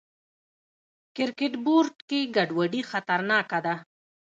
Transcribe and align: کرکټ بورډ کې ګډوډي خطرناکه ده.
کرکټ 1.15 1.53
بورډ 1.65 1.95
کې 2.09 2.19
ګډوډي 2.35 2.81
خطرناکه 2.89 3.59
ده. 3.65 3.75